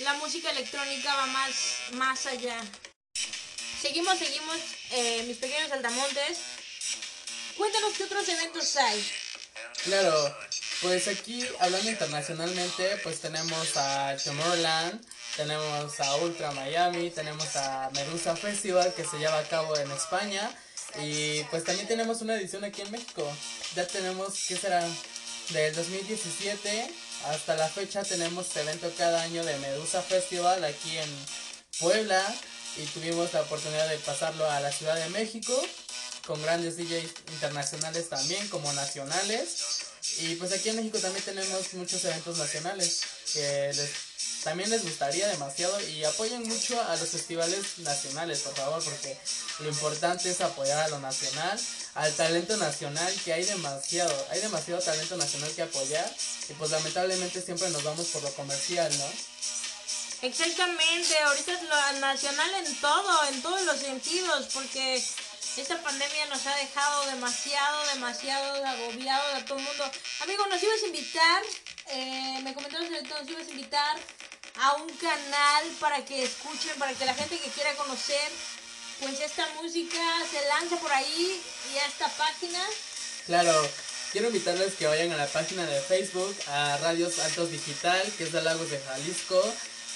la 0.00 0.14
música 0.14 0.50
electrónica 0.50 1.14
va 1.14 1.26
más, 1.26 1.54
más 1.92 2.26
allá. 2.26 2.60
Seguimos, 3.80 4.18
seguimos, 4.18 4.56
eh, 4.90 5.24
mis 5.26 5.38
pequeños 5.38 5.72
altamontes. 5.72 6.38
Cuéntanos 7.56 7.94
qué 7.96 8.04
otros 8.04 8.28
eventos 8.28 8.76
hay. 8.76 9.10
Claro, 9.84 10.36
pues 10.82 11.08
aquí 11.08 11.46
hablando 11.58 11.90
internacionalmente, 11.90 12.96
pues 13.02 13.20
tenemos 13.20 13.76
a 13.76 14.16
Tomorrowland, 14.22 15.00
tenemos 15.36 15.98
a 16.00 16.16
Ultra 16.16 16.52
Miami, 16.52 17.10
tenemos 17.10 17.56
a 17.56 17.88
Medusa 17.94 18.36
Festival 18.36 18.92
que 18.92 19.04
se 19.04 19.18
lleva 19.18 19.38
a 19.38 19.48
cabo 19.48 19.74
en 19.76 19.90
España 19.92 20.50
y 21.00 21.42
pues 21.44 21.64
también 21.64 21.88
tenemos 21.88 22.20
una 22.20 22.34
edición 22.34 22.64
aquí 22.64 22.82
en 22.82 22.90
México. 22.90 23.26
Ya 23.74 23.86
tenemos, 23.86 24.44
¿qué 24.46 24.56
será? 24.56 24.86
Del 25.48 25.74
2017 25.74 26.90
hasta 27.26 27.56
la 27.56 27.68
fecha 27.68 28.04
tenemos 28.04 28.54
evento 28.56 28.92
cada 28.96 29.22
año 29.22 29.44
de 29.44 29.58
Medusa 29.58 30.00
Festival 30.00 30.62
aquí 30.64 30.96
en 30.96 31.26
Puebla 31.80 32.22
y 32.76 32.84
tuvimos 32.86 33.32
la 33.32 33.42
oportunidad 33.42 33.88
de 33.88 33.98
pasarlo 33.98 34.48
a 34.50 34.60
la 34.60 34.72
Ciudad 34.72 34.96
de 34.96 35.08
México 35.10 35.52
con 36.26 36.40
grandes 36.42 36.76
DJs 36.76 37.10
internacionales 37.32 38.08
también 38.08 38.46
como 38.48 38.72
nacionales. 38.72 39.86
Y 40.20 40.34
pues 40.36 40.52
aquí 40.52 40.68
en 40.68 40.76
México 40.76 40.98
también 40.98 41.24
tenemos 41.24 41.72
muchos 41.74 42.04
eventos 42.04 42.38
nacionales 42.38 43.00
que 43.32 43.72
también 44.44 44.70
les 44.70 44.82
gustaría 44.82 45.28
demasiado 45.28 45.78
y 45.88 46.04
apoyen 46.04 46.46
mucho 46.48 46.80
a 46.80 46.96
los 46.96 47.08
festivales 47.08 47.78
nacionales 47.78 48.40
por 48.40 48.54
favor 48.54 48.82
porque 48.82 49.16
lo 49.58 49.68
importante 49.68 50.30
es 50.30 50.40
apoyar 50.40 50.80
a 50.80 50.88
lo 50.88 50.98
nacional 50.98 51.60
al 51.94 52.12
talento 52.14 52.56
nacional 52.56 53.12
que 53.24 53.34
hay 53.34 53.44
demasiado 53.44 54.26
hay 54.30 54.40
demasiado 54.40 54.80
talento 54.80 55.16
nacional 55.16 55.50
que 55.54 55.62
apoyar. 55.62 56.16
Y 56.48 56.52
pues 56.54 56.70
lamentablemente 56.70 57.42
siempre 57.42 57.68
nos 57.70 57.82
vamos 57.84 58.06
por 58.08 58.22
lo 58.22 58.32
comercial 58.34 58.90
no 58.98 59.06
Exactamente, 60.22 61.18
ahorita 61.18 61.52
es 61.52 61.62
lo 61.62 62.00
nacional 62.00 62.50
en 62.66 62.74
todo, 62.80 63.24
en 63.24 63.40
todos 63.40 63.62
los 63.62 63.78
sentidos, 63.78 64.48
porque 64.52 65.02
esta 65.56 65.82
pandemia 65.82 66.26
nos 66.26 66.46
ha 66.46 66.54
dejado 66.56 67.06
demasiado, 67.06 67.86
demasiado 67.94 68.66
agobiado 68.66 69.36
a 69.36 69.44
todo 69.46 69.58
el 69.58 69.64
mundo. 69.64 69.90
Amigo, 70.20 70.46
nos 70.46 70.62
ibas 70.62 70.82
a 70.82 70.86
invitar, 70.86 71.42
eh, 71.88 72.40
me 72.42 72.52
comentaron 72.52 72.88
que 72.88 73.00
nos 73.02 73.28
ibas 73.30 73.46
a 73.46 73.50
invitar 73.50 73.98
a 74.56 74.74
un 74.74 74.90
canal 74.98 75.64
para 75.80 76.04
que 76.04 76.24
escuchen, 76.24 76.78
para 76.78 76.92
que 76.92 77.06
la 77.06 77.14
gente 77.14 77.38
que 77.38 77.48
quiera 77.50 77.74
conocer, 77.76 78.30
pues 79.00 79.20
esta 79.20 79.48
música 79.54 80.02
se 80.30 80.46
lance 80.48 80.76
por 80.76 80.92
ahí 80.92 81.40
y 81.72 81.78
a 81.78 81.86
esta 81.86 82.08
página. 82.08 82.62
Claro, 83.24 83.70
quiero 84.12 84.26
invitarles 84.26 84.74
que 84.74 84.86
vayan 84.86 85.12
a 85.12 85.16
la 85.16 85.26
página 85.28 85.64
de 85.64 85.80
Facebook, 85.80 86.36
a 86.48 86.76
Radios 86.76 87.18
Altos 87.20 87.50
Digital, 87.50 88.02
que 88.18 88.24
es 88.24 88.32
de 88.32 88.42
Lagos 88.42 88.70
de 88.70 88.78
Jalisco. 88.80 89.42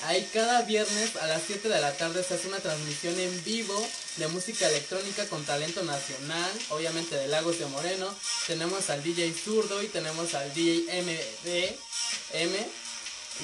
Ahí 0.03 0.29
cada 0.33 0.63
viernes 0.63 1.17
a 1.17 1.27
las 1.27 1.43
7 1.47 1.69
de 1.69 1.81
la 1.81 1.93
tarde 1.93 2.23
se 2.23 2.35
hace 2.35 2.49
una 2.49 2.59
transmisión 2.59 3.19
en 3.19 3.45
vivo 3.45 3.75
de 4.17 4.29
música 4.29 4.69
electrónica 4.69 5.27
con 5.27 5.45
talento 5.45 5.83
nacional, 5.83 6.51
obviamente 6.71 7.17
de 7.17 7.29
Lagos 7.29 7.59
de 7.59 7.67
Moreno. 7.67 8.15
Tenemos 8.47 8.91
al 8.91 9.03
DJ 9.03 9.33
Zurdo 9.33 9.83
y 9.83 9.89
tenemos 9.89 10.35
al 10.35 10.53
DJ 10.53 11.03
MDM. 11.03 12.55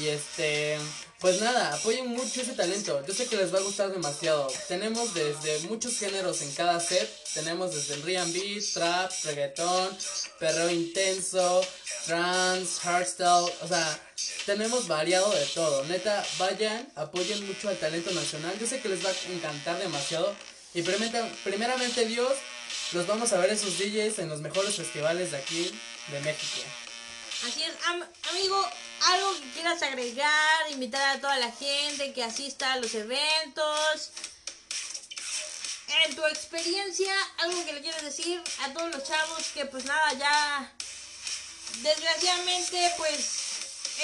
Y 0.00 0.09
este, 0.09 0.78
pues 1.20 1.40
nada, 1.42 1.74
apoyen 1.74 2.08
mucho 2.08 2.40
ese 2.40 2.52
talento. 2.52 3.04
Yo 3.06 3.12
sé 3.12 3.26
que 3.26 3.36
les 3.36 3.52
va 3.52 3.58
a 3.58 3.62
gustar 3.62 3.92
demasiado. 3.92 4.48
Tenemos 4.68 5.12
desde 5.12 5.60
muchos 5.68 5.98
géneros 5.98 6.40
en 6.40 6.50
cada 6.52 6.80
set. 6.80 7.08
Tenemos 7.34 7.74
desde 7.74 7.94
el 7.94 8.08
R&B, 8.08 8.62
trap, 8.72 9.12
reggaetón, 9.24 9.96
perreo 10.38 10.70
intenso, 10.70 11.60
trance, 12.06 12.80
hardstyle, 12.80 13.52
o 13.60 13.68
sea, 13.68 14.00
tenemos 14.46 14.88
variado 14.88 15.30
de 15.32 15.44
todo. 15.46 15.84
Neta, 15.84 16.24
vayan, 16.38 16.90
apoyen 16.96 17.46
mucho 17.46 17.68
al 17.68 17.76
talento 17.76 18.10
nacional. 18.12 18.58
Yo 18.58 18.66
sé 18.66 18.80
que 18.80 18.88
les 18.88 19.04
va 19.04 19.10
a 19.10 19.32
encantar 19.32 19.78
demasiado. 19.78 20.34
Y 20.72 20.82
primeramente, 20.82 22.06
Dios, 22.06 22.32
los 22.92 23.06
vamos 23.06 23.32
a 23.32 23.38
ver 23.38 23.50
esos 23.50 23.78
DJs 23.78 24.20
en 24.20 24.28
los 24.30 24.40
mejores 24.40 24.74
festivales 24.74 25.32
de 25.32 25.36
aquí, 25.36 25.70
de 26.10 26.20
México. 26.20 26.62
Así 27.47 27.62
es, 27.62 27.73
amigo, 28.30 28.70
algo 29.06 29.40
que 29.40 29.50
quieras 29.52 29.82
agregar, 29.82 30.70
invitar 30.70 31.16
a 31.16 31.20
toda 31.20 31.37
la 31.38 31.50
gente 31.50 32.12
que 32.12 32.23
asista 32.23 32.73
a 32.73 32.76
los 32.76 32.94
eventos. 32.94 34.11
En 36.04 36.14
tu 36.14 36.25
experiencia, 36.26 37.14
algo 37.38 37.64
que 37.64 37.73
le 37.73 37.80
quieras 37.80 38.02
decir 38.02 38.42
a 38.62 38.73
todos 38.73 38.90
los 38.94 39.04
chavos 39.04 39.44
que 39.54 39.64
pues 39.66 39.85
nada, 39.85 40.12
ya 40.14 40.73
desgraciadamente 41.82 42.92
pues 42.97 43.50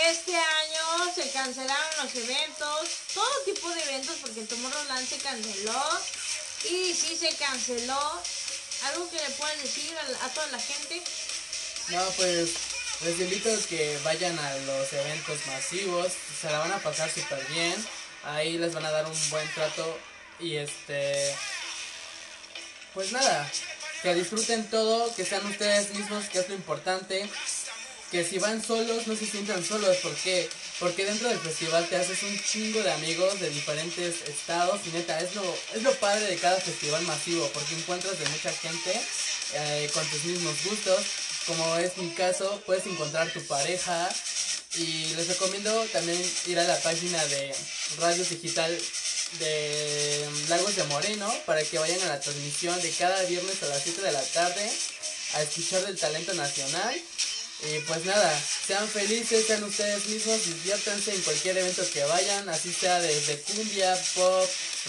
este 0.04 0.36
año 0.36 1.14
se 1.14 1.30
cancelaron 1.30 2.04
los 2.04 2.14
eventos, 2.14 2.88
todo 3.14 3.42
tipo 3.44 3.68
de 3.70 3.82
eventos, 3.82 4.16
porque 4.20 4.40
el 4.40 4.48
Tomorrowland 4.48 5.08
se 5.08 5.16
canceló. 5.18 6.00
Y 6.64 6.94
sí 6.94 7.16
se 7.16 7.34
canceló. 7.36 8.22
¿Algo 8.84 9.08
que 9.10 9.16
le 9.16 9.30
puedes 9.30 9.62
decir 9.62 9.96
a, 10.22 10.28
toda 10.28 10.46
la 10.48 10.60
gente? 10.60 11.02
No, 11.88 12.04
pues 12.16 12.50
les 13.04 13.20
invito 13.20 13.52
a 13.52 13.68
que 13.68 13.98
vayan 14.04 14.38
a 14.38 14.56
los 14.58 14.92
eventos 14.92 15.46
masivos. 15.46 16.12
Se 16.40 16.50
la 16.50 16.58
van 16.58 16.72
a 16.72 16.78
pasar 16.78 17.10
súper 17.10 17.44
bien. 17.48 17.74
Ahí 18.24 18.58
les 18.58 18.74
van 18.74 18.84
a 18.84 18.90
dar 18.90 19.06
un 19.06 19.30
buen 19.30 19.48
trato. 19.54 19.98
Y 20.40 20.56
este. 20.56 21.34
Pues 22.94 23.12
nada, 23.12 23.50
que 24.02 24.14
disfruten 24.14 24.68
todo, 24.70 25.14
que 25.14 25.24
sean 25.24 25.44
ustedes 25.46 25.94
mismos, 25.94 26.24
que 26.30 26.38
es 26.38 26.48
lo 26.48 26.54
importante 26.54 27.28
que 28.10 28.24
si 28.24 28.38
van 28.38 28.62
solos 28.62 29.06
no 29.06 29.16
se 29.16 29.26
sientan 29.26 29.64
solos. 29.64 29.96
¿Por 29.98 30.14
qué? 30.16 30.48
Porque 30.78 31.04
dentro 31.04 31.28
del 31.28 31.38
festival 31.38 31.86
te 31.88 31.96
haces 31.96 32.22
un 32.22 32.38
chingo 32.40 32.82
de 32.82 32.92
amigos 32.92 33.40
de 33.40 33.50
diferentes 33.50 34.22
estados 34.28 34.80
y 34.86 34.90
neta, 34.90 35.18
es 35.20 35.34
lo, 35.34 35.42
es 35.74 35.82
lo 35.82 35.92
padre 35.94 36.26
de 36.26 36.36
cada 36.36 36.60
festival 36.60 37.02
masivo, 37.02 37.48
porque 37.52 37.74
encuentras 37.74 38.18
de 38.18 38.28
mucha 38.28 38.52
gente 38.52 39.00
eh, 39.54 39.90
con 39.92 40.06
tus 40.08 40.24
mismos 40.24 40.54
gustos. 40.64 41.04
Como 41.46 41.76
es 41.76 41.96
mi 41.98 42.10
caso, 42.10 42.62
puedes 42.66 42.86
encontrar 42.86 43.30
tu 43.32 43.42
pareja. 43.46 44.08
Y 44.76 45.14
les 45.14 45.28
recomiendo 45.28 45.72
también 45.92 46.20
ir 46.46 46.58
a 46.58 46.64
la 46.64 46.78
página 46.80 47.24
de 47.26 47.54
Radio 47.98 48.24
Digital 48.24 48.78
de 49.38 50.28
Lagos 50.48 50.76
de 50.76 50.84
Moreno 50.84 51.32
para 51.46 51.62
que 51.62 51.78
vayan 51.78 52.00
a 52.02 52.08
la 52.08 52.20
transmisión 52.20 52.80
de 52.82 52.90
cada 52.90 53.22
viernes 53.24 53.62
a 53.62 53.66
las 53.66 53.82
7 53.82 54.02
de 54.02 54.12
la 54.12 54.22
tarde 54.22 54.70
a 55.34 55.42
escuchar 55.42 55.84
del 55.86 55.98
talento 55.98 56.34
nacional 56.34 56.94
y 57.62 57.78
pues 57.80 58.04
nada, 58.04 58.38
sean 58.66 58.86
felices, 58.86 59.46
sean 59.46 59.64
ustedes 59.64 60.06
mismos, 60.06 60.44
diviértanse 60.44 61.14
en 61.14 61.22
cualquier 61.22 61.56
evento 61.56 61.82
que 61.90 62.04
vayan, 62.04 62.48
así 62.50 62.70
sea 62.70 63.00
desde 63.00 63.40
cumbia, 63.40 63.98
pop, 64.14 64.48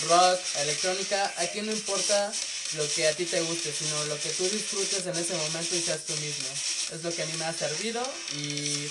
rock, 0.09 0.39
electrónica, 0.59 1.33
aquí 1.37 1.61
no 1.61 1.71
importa 1.71 2.31
lo 2.73 2.87
que 2.93 3.07
a 3.07 3.13
ti 3.13 3.25
te 3.25 3.41
guste, 3.41 3.71
sino 3.71 4.05
lo 4.05 4.19
que 4.19 4.29
tú 4.29 4.43
disfrutes 4.43 5.05
en 5.05 5.15
ese 5.17 5.35
momento 5.35 5.75
y 5.75 5.81
seas 5.81 6.03
tú 6.05 6.13
mismo. 6.17 6.49
Es 6.93 7.03
lo 7.03 7.13
que 7.13 7.23
a 7.23 7.25
mí 7.25 7.33
me 7.37 7.45
ha 7.45 7.53
servido 7.53 8.01
y 8.33 8.89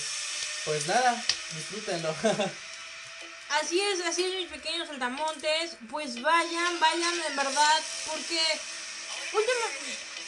pues 0.65 0.87
nada, 0.87 1.23
disfrútenlo. 1.55 2.13
Así 3.49 3.79
es, 3.79 4.01
así 4.01 4.25
es 4.25 4.35
mis 4.35 4.49
pequeños 4.49 4.89
saltamontes, 4.89 5.77
pues 5.89 6.21
vayan, 6.21 6.79
vayan 6.81 7.13
en 7.29 7.35
verdad, 7.37 7.81
porque 8.05 8.41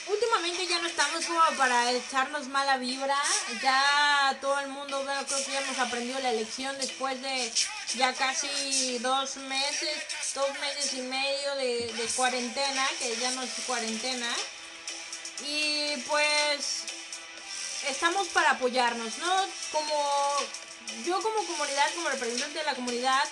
últimamente 0.08 0.66
ya 0.68 0.80
no 0.82 0.88
estamos 0.88 1.26
como 1.26 1.42
para 1.58 1.92
echarnos 1.92 2.48
mala 2.48 2.78
vibra. 2.78 3.18
Ya 3.62 4.38
todo 4.40 4.58
el 4.60 4.70
mundo, 4.70 5.06
creo 5.28 5.46
que 5.46 5.52
ya 5.52 5.60
hemos 5.60 5.78
aprendido 5.80 6.20
la 6.22 6.32
lección 6.32 6.78
después 6.78 7.22
de 7.22 7.52
ya 7.96 8.14
casi 8.14 9.00
dos 9.00 9.36
meses, 9.36 10.29
dos 10.34 10.60
meses 10.60 10.94
y 10.94 11.02
medio 11.02 11.56
de, 11.56 12.10
cuarentena, 12.16 12.88
que 13.00 13.16
ya 13.18 13.32
no 13.32 13.44
es 13.44 13.52
cuarentena. 13.66 14.34
Y 15.46 15.98
pues 16.08 16.84
estamos 17.88 18.28
para 18.30 18.52
apoyarnos, 18.52 19.18
¿no? 19.20 19.46
Como 19.72 20.38
yo 21.06 21.22
como 21.22 21.46
comunidad, 21.46 21.94
como 21.96 22.10
representante 22.10 22.60
de 22.60 22.66
la 22.66 22.76
comunidad, 22.76 23.24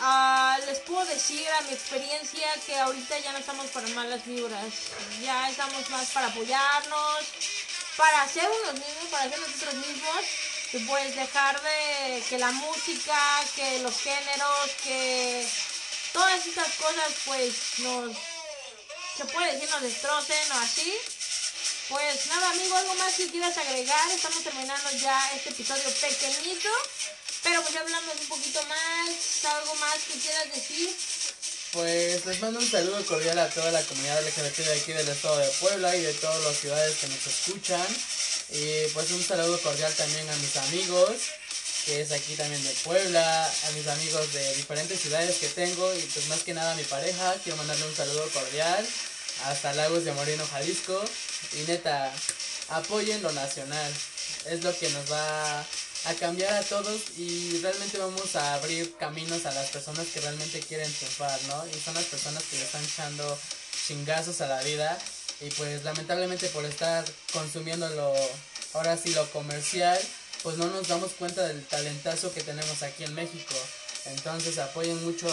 Uh, 0.00 0.54
les 0.66 0.78
puedo 0.80 1.04
decir 1.06 1.44
a 1.58 1.62
mi 1.62 1.72
experiencia 1.72 2.46
que 2.64 2.78
ahorita 2.78 3.18
ya 3.18 3.32
no 3.32 3.38
estamos 3.38 3.66
para 3.66 3.88
malas 3.88 4.24
vibras, 4.24 4.72
ya 5.20 5.50
estamos 5.50 5.90
más 5.90 6.06
para 6.10 6.28
apoyarnos, 6.28 7.24
para 7.96 8.28
ser 8.28 8.48
unos 8.48 8.74
mismos, 8.74 9.08
para 9.10 9.28
ser 9.28 9.40
nosotros 9.40 9.74
mismos 9.74 10.24
y 10.72 10.78
pues 10.80 11.16
dejar 11.16 11.60
de 11.60 12.22
que 12.28 12.38
la 12.38 12.52
música, 12.52 13.18
que 13.56 13.80
los 13.80 13.98
géneros, 13.98 14.70
que 14.84 15.48
todas 16.18 16.46
estas 16.46 16.72
cosas 16.74 17.12
pues 17.26 17.54
nos, 17.78 18.16
se 19.16 19.24
puede 19.26 19.52
decir, 19.52 19.70
nos 19.70 19.82
destrocen 19.82 20.52
o 20.52 20.58
así. 20.58 20.92
Pues 21.88 22.26
nada, 22.26 22.50
amigo, 22.50 22.76
algo 22.76 22.94
más 22.96 23.14
que 23.14 23.28
quieras 23.28 23.56
agregar. 23.56 24.10
Estamos 24.10 24.42
terminando 24.42 24.90
ya 25.00 25.32
este 25.36 25.50
episodio 25.50 25.88
pequeñito. 26.00 26.68
Pero 27.44 27.62
pues 27.62 27.76
hablamos 27.76 28.14
un 28.20 28.26
poquito 28.26 28.60
más, 28.64 29.44
algo 29.44 29.74
más 29.76 29.96
que 30.08 30.18
quieras 30.18 30.52
decir. 30.52 30.90
Pues 31.72 32.26
les 32.26 32.40
mando 32.40 32.58
un 32.58 32.70
saludo 32.70 33.06
cordial 33.06 33.38
a 33.38 33.48
toda 33.48 33.70
la 33.70 33.82
comunidad 33.82 34.22
LGBT 34.26 34.56
de 34.58 34.80
aquí 34.80 34.92
del 34.92 35.08
estado 35.08 35.38
de 35.38 35.48
Puebla 35.60 35.94
y 35.94 36.02
de 36.02 36.14
todas 36.14 36.42
las 36.42 36.56
ciudades 36.56 36.96
que 36.96 37.06
nos 37.06 37.26
escuchan. 37.26 37.86
Y 38.50 38.88
pues 38.92 39.10
un 39.12 39.22
saludo 39.22 39.60
cordial 39.60 39.94
también 39.94 40.28
a 40.28 40.36
mis 40.36 40.56
amigos, 40.56 41.12
que 41.84 42.00
es 42.00 42.12
aquí 42.12 42.34
también 42.34 42.62
de 42.62 42.70
Puebla, 42.84 43.44
a 43.46 43.70
mis 43.72 43.86
amigos 43.86 44.32
de 44.32 44.54
diferentes 44.56 45.00
ciudades 45.00 45.36
que 45.36 45.48
tengo 45.48 45.94
y 45.94 46.00
pues 46.00 46.28
más 46.28 46.42
que 46.42 46.54
nada 46.54 46.72
a 46.72 46.76
mi 46.76 46.84
pareja. 46.84 47.34
Quiero 47.42 47.56
mandarle 47.56 47.86
un 47.86 47.94
saludo 47.94 48.28
cordial 48.30 48.86
hasta 49.46 49.72
Lagos 49.74 50.04
de 50.04 50.12
Moreno, 50.12 50.46
Jalisco. 50.46 51.02
Y 51.54 51.68
neta, 51.68 52.12
apoyen 52.68 53.22
lo 53.22 53.32
nacional. 53.32 53.92
Es 54.46 54.62
lo 54.62 54.76
que 54.78 54.88
nos 54.90 55.10
va 55.10 55.60
a 55.60 56.14
cambiar 56.14 56.54
a 56.54 56.62
todos 56.62 57.00
y 57.16 57.58
realmente 57.60 57.98
vamos 57.98 58.36
a 58.36 58.54
abrir 58.54 58.96
caminos 58.98 59.46
a 59.46 59.52
las 59.52 59.70
personas 59.70 60.06
que 60.06 60.20
realmente 60.20 60.60
quieren 60.60 60.92
triunfar, 60.92 61.38
¿no? 61.48 61.66
Y 61.66 61.80
son 61.80 61.94
las 61.94 62.04
personas 62.04 62.42
que 62.44 62.56
le 62.56 62.64
están 62.64 62.84
echando 62.84 63.38
chingazos 63.86 64.40
a 64.40 64.46
la 64.46 64.62
vida 64.62 64.96
y 65.40 65.50
pues 65.50 65.84
lamentablemente 65.84 66.48
por 66.48 66.64
estar 66.64 67.04
consumiendo 67.32 67.88
lo, 67.90 68.14
ahora 68.74 68.96
sí 68.96 69.12
lo 69.12 69.28
comercial, 69.30 69.98
pues 70.42 70.56
no 70.56 70.66
nos 70.66 70.88
damos 70.88 71.12
cuenta 71.12 71.46
del 71.46 71.64
talentazo 71.66 72.32
que 72.32 72.42
tenemos 72.42 72.82
aquí 72.82 73.04
en 73.04 73.14
México. 73.14 73.54
Entonces 74.06 74.58
apoyen 74.58 75.02
mucho 75.04 75.28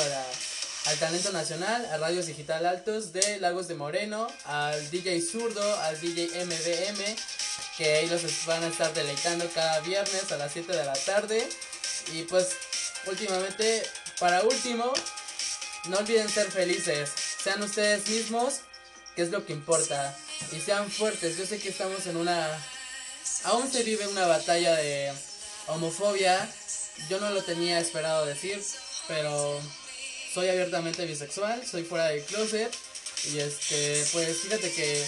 al 0.86 0.98
talento 1.00 1.32
nacional, 1.32 1.86
a 1.86 1.98
Radios 1.98 2.28
Digital 2.28 2.66
Altos 2.66 3.14
de 3.14 3.40
Lagos 3.40 3.68
de 3.68 3.76
Moreno, 3.76 4.28
al 4.46 4.90
DJ 4.92 5.22
Zurdo, 5.22 5.80
al 5.82 6.00
DJ 6.00 6.46
MBM, 6.46 7.16
que 7.78 8.02
ellos 8.02 8.22
van 8.46 8.64
a 8.64 8.68
estar 8.68 8.94
deleitando 8.94 9.50
cada 9.54 9.80
viernes 9.82 10.32
a 10.32 10.38
las 10.38 10.52
7 10.54 10.72
de 10.72 10.86
la 10.86 10.94
tarde. 10.94 11.48
Y 12.14 12.24
pues 12.24 12.50
últimamente, 13.08 13.84
para 14.20 14.44
último, 14.44 14.92
no 15.86 15.98
olviden 15.98 16.30
ser 16.30 16.52
felices, 16.52 17.10
sean 17.44 17.62
ustedes 17.64 18.08
mismos 18.08 18.62
que 19.16 19.22
es 19.22 19.32
lo 19.32 19.46
que 19.46 19.54
importa. 19.54 20.16
Y 20.52 20.60
sean 20.60 20.92
fuertes. 20.92 21.38
Yo 21.38 21.46
sé 21.46 21.60
que 21.60 21.70
estamos 21.70 22.06
en 22.08 22.18
una... 22.18 22.50
Aún 23.44 23.72
se 23.72 23.84
vive 23.84 24.08
una 24.08 24.26
batalla 24.28 24.76
de 24.76 25.14
homofobia. 25.68 26.50
Yo 27.10 27.20
no 27.20 27.30
lo 27.32 27.44
tenía 27.44 27.80
esperado 27.80 28.26
decir, 28.26 28.64
pero 29.08 29.60
soy 30.34 30.50
abiertamente 30.50 31.06
bisexual, 31.06 31.66
soy 31.66 31.84
fuera 31.84 32.08
del 32.08 32.24
closet. 32.24 32.74
Y 33.32 33.40
este, 33.40 34.06
pues 34.12 34.38
fíjate 34.38 34.72
que 34.72 35.04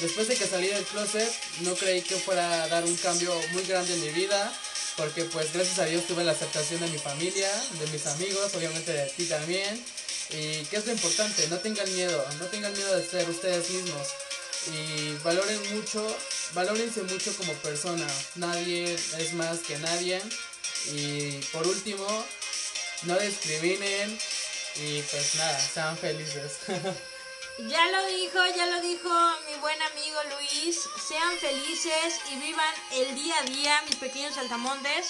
después 0.00 0.28
de 0.28 0.36
que 0.36 0.46
salí 0.46 0.66
del 0.68 0.84
closet, 0.84 1.32
no 1.60 1.74
creí 1.74 2.02
que 2.02 2.16
fuera 2.16 2.64
a 2.64 2.68
dar 2.68 2.84
un 2.84 2.96
cambio 2.96 3.34
muy 3.52 3.64
grande 3.64 3.94
en 3.94 4.00
mi 4.00 4.10
vida. 4.10 4.52
Porque 4.96 5.24
pues 5.24 5.52
gracias 5.52 5.78
a 5.78 5.86
Dios 5.86 6.06
tuve 6.06 6.22
la 6.22 6.32
aceptación 6.32 6.80
de 6.80 6.88
mi 6.88 6.98
familia, 6.98 7.50
de 7.80 7.86
mis 7.86 8.06
amigos, 8.06 8.54
obviamente 8.54 8.92
de 8.92 9.06
ti 9.10 9.24
también. 9.24 9.82
Y 10.30 10.64
qué 10.66 10.76
es 10.76 10.86
lo 10.86 10.92
importante, 10.92 11.46
no 11.48 11.58
tengan 11.58 11.90
miedo, 11.94 12.24
no 12.38 12.46
tengan 12.46 12.72
miedo 12.72 12.96
de 12.96 13.06
ser 13.06 13.28
ustedes 13.28 13.70
mismos. 13.70 14.08
Y 14.72 15.14
valoren 15.24 15.74
mucho, 15.74 16.06
valórense 16.54 17.02
mucho 17.02 17.34
como 17.36 17.52
persona. 17.54 18.06
Nadie 18.36 18.94
es 18.94 19.32
más 19.34 19.58
que 19.60 19.78
nadie. 19.78 20.20
Y 20.92 21.38
por 21.52 21.66
último, 21.66 22.06
no 23.04 23.18
discriminen. 23.18 24.18
Y 24.76 25.02
pues 25.02 25.34
nada, 25.36 25.60
sean 25.60 25.96
felices. 25.96 26.58
Ya 27.58 27.86
lo 27.90 28.06
dijo, 28.06 28.38
ya 28.56 28.64
lo 28.66 28.80
dijo 28.80 29.10
mi 29.46 29.54
buen 29.60 29.80
amigo 29.82 30.18
Luis. 30.30 30.80
Sean 31.06 31.36
felices 31.38 32.18
y 32.32 32.36
vivan 32.36 32.74
el 32.92 33.14
día 33.14 33.38
a 33.38 33.42
día, 33.42 33.82
mis 33.86 33.96
pequeños 33.96 34.34
saltamontes. 34.34 35.08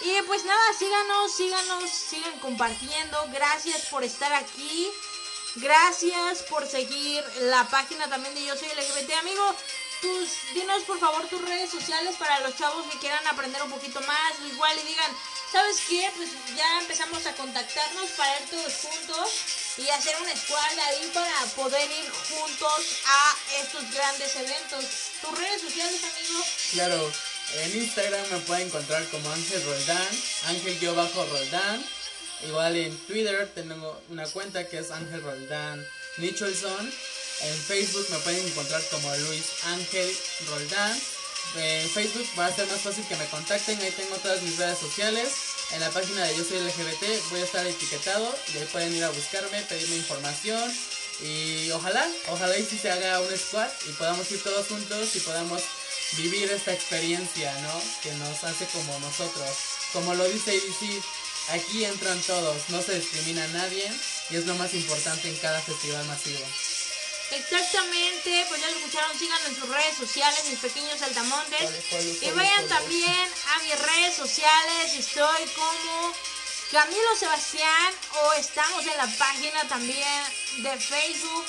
Y 0.00 0.22
pues 0.22 0.44
nada, 0.44 0.72
síganos, 0.78 1.30
síganos, 1.30 1.90
sigan 1.90 2.38
compartiendo. 2.40 3.22
Gracias 3.32 3.86
por 3.90 4.02
estar 4.02 4.32
aquí. 4.32 4.88
Gracias 5.56 6.42
por 6.44 6.66
seguir 6.66 7.22
la 7.42 7.68
página 7.68 8.08
también 8.08 8.34
de 8.34 8.46
Yo 8.46 8.56
Soy 8.56 8.68
LGBT. 8.68 9.12
Amigo, 9.20 9.54
tus, 10.00 10.54
dinos 10.54 10.82
por 10.84 10.98
favor 10.98 11.26
tus 11.28 11.42
redes 11.42 11.70
sociales 11.70 12.16
para 12.18 12.40
los 12.40 12.56
chavos 12.56 12.86
que 12.90 12.98
quieran 12.98 13.26
aprender 13.26 13.62
un 13.62 13.70
poquito 13.70 14.00
más. 14.02 14.32
Igual 14.50 14.78
y 14.78 14.88
digan, 14.88 15.10
¿sabes 15.52 15.78
qué? 15.88 16.10
Pues 16.16 16.30
ya 16.56 16.80
empezamos 16.80 17.24
a 17.26 17.34
contactarnos 17.34 18.10
para 18.10 18.40
ir 18.40 18.50
todos 18.50 18.72
juntos 18.82 19.30
y 19.78 19.88
hacer 19.90 20.16
una 20.20 20.32
escuadra 20.32 20.86
ahí 20.86 21.10
para 21.14 21.44
poder 21.56 21.90
ir 21.90 22.10
juntos 22.10 22.98
a 23.06 23.36
estos 23.62 23.90
grandes 23.92 24.36
eventos. 24.36 24.84
¿Tus 25.22 25.38
redes 25.38 25.62
sociales, 25.62 26.00
amigo? 26.02 26.44
Claro, 26.72 27.12
en 27.54 27.76
Instagram 27.76 28.28
me 28.30 28.38
pueden 28.40 28.66
encontrar 28.68 29.04
como 29.08 29.30
Ángel 29.30 29.64
Roldán, 29.64 30.08
Ángel-Roldán. 30.46 31.84
Igual 32.46 32.76
en 32.76 32.96
Twitter 33.06 33.50
tengo 33.54 34.00
una 34.10 34.26
cuenta 34.26 34.68
que 34.68 34.78
es 34.78 34.90
Ángel 34.90 35.22
Roldán 35.22 35.84
Nicholson. 36.18 36.92
En 37.40 37.56
Facebook 37.62 38.06
me 38.10 38.18
pueden 38.18 38.46
encontrar 38.46 38.82
como 38.90 39.14
Luis 39.16 39.44
Ángel 39.64 40.16
Roldán. 40.48 41.00
En 41.56 41.88
Facebook 41.88 42.28
va 42.38 42.46
a 42.46 42.54
ser 42.54 42.66
más 42.66 42.80
fácil 42.80 43.04
que 43.06 43.16
me 43.16 43.26
contacten. 43.26 43.80
Ahí 43.80 43.92
tengo 43.92 44.16
todas 44.16 44.42
mis 44.42 44.56
redes 44.58 44.78
sociales. 44.78 45.28
En 45.72 45.80
la 45.80 45.90
página 45.90 46.24
de 46.24 46.36
Yo 46.36 46.44
Soy 46.44 46.58
LGBT 46.58 47.30
voy 47.30 47.40
a 47.40 47.44
estar 47.44 47.66
etiquetado. 47.66 48.34
Y 48.52 48.58
ahí 48.58 48.68
pueden 48.72 48.94
ir 48.94 49.04
a 49.04 49.10
buscarme, 49.10 49.62
pedirme 49.62 49.96
información. 49.96 50.72
Y 51.20 51.70
ojalá, 51.72 52.06
ojalá 52.28 52.56
y 52.56 52.64
si 52.64 52.78
se 52.78 52.90
haga 52.90 53.20
un 53.20 53.36
squad 53.36 53.68
y 53.88 53.92
podamos 53.92 54.30
ir 54.30 54.42
todos 54.42 54.66
juntos 54.68 55.16
y 55.16 55.20
podamos 55.20 55.62
vivir 56.16 56.50
esta 56.50 56.72
experiencia, 56.72 57.52
¿no? 57.60 57.82
Que 58.02 58.12
nos 58.14 58.44
hace 58.44 58.66
como 58.66 58.98
nosotros. 59.00 59.48
Como 59.92 60.14
lo 60.14 60.24
dice 60.28 60.54
IDC, 60.54 61.02
aquí 61.50 61.84
entran 61.84 62.20
todos, 62.22 62.68
no 62.68 62.82
se 62.82 62.98
discrimina 62.98 63.44
a 63.44 63.48
nadie 63.48 63.90
y 64.30 64.36
es 64.36 64.46
lo 64.46 64.54
más 64.54 64.74
importante 64.74 65.28
en 65.28 65.36
cada 65.36 65.60
festival 65.60 66.04
masivo. 66.06 66.44
Exactamente, 67.30 68.46
pues 68.48 68.60
ya 68.60 68.70
lo 68.70 68.78
escucharon, 68.78 69.18
síganos 69.18 69.46
en 69.46 69.56
sus 69.56 69.68
redes 69.68 69.96
sociales, 69.96 70.44
mis 70.48 70.58
pequeños 70.58 70.98
saltamontes. 70.98 72.22
y 72.22 72.30
vayan 72.30 72.68
también 72.68 73.28
a 73.54 73.62
mis 73.62 73.78
redes 73.78 74.16
sociales, 74.16 74.94
estoy 74.94 75.46
como 75.54 76.14
Camilo 76.72 77.16
Sebastián 77.16 77.94
o 78.22 78.32
estamos 78.34 78.86
en 78.86 78.96
la 78.96 79.06
página 79.18 79.68
también 79.68 80.24
de 80.58 80.76
Facebook 80.78 81.46